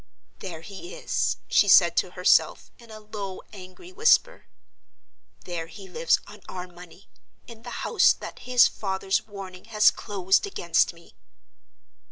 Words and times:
"There 0.39 0.61
he 0.61 0.95
is!" 0.95 1.37
she 1.47 1.67
said 1.67 1.95
to 1.97 2.13
herself, 2.17 2.71
in 2.79 2.89
a 2.89 2.99
low, 2.99 3.43
angry 3.53 3.91
whisper. 3.91 4.47
"There 5.45 5.67
he 5.67 5.87
lives 5.87 6.19
on 6.25 6.41
our 6.49 6.67
money, 6.67 7.07
in 7.45 7.61
the 7.61 7.69
house 7.85 8.11
that 8.13 8.39
his 8.49 8.67
father's 8.67 9.27
warning 9.27 9.65
has 9.65 9.91
closed 9.91 10.47
against 10.47 10.91
me!" 10.91 11.13